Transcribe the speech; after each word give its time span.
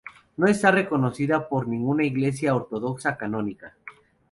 No 0.37 0.47
está 0.47 0.71
reconocida 0.71 1.47
por 1.47 1.67
ninguna 1.67 2.03
Iglesia 2.03 2.55
ortodoxa 2.55 3.15
canónica. 3.17 3.75